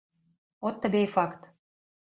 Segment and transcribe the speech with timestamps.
[0.59, 1.49] От табе й факт.